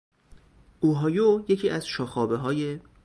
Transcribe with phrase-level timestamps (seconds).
[0.79, 2.79] اوهایو یکی از شاخابههای